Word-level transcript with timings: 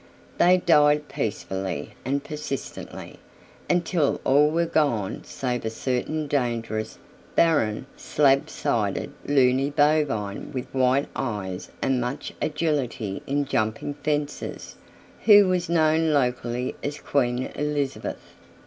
They 0.39 0.57
died 0.57 1.09
peacefully 1.09 1.93
and 2.03 2.23
persistently, 2.23 3.19
until 3.69 4.19
all 4.23 4.49
were 4.49 4.65
gone 4.65 5.23
save 5.25 5.63
a 5.63 5.69
certain 5.69 6.25
dangerous, 6.25 6.97
barren, 7.35 7.85
slab 7.95 8.49
sided 8.49 9.11
luny 9.27 9.69
bovine 9.69 10.51
with 10.53 10.65
white 10.73 11.07
eyes 11.15 11.69
and 11.83 12.01
much 12.01 12.33
agility 12.41 13.21
in 13.27 13.45
jumping 13.45 13.93
fences, 13.93 14.73
who 15.25 15.47
was 15.47 15.69
known 15.69 16.13
locally 16.13 16.73
as 16.81 16.99
Queen 16.99 17.51
Elizabeth. 17.53 18.33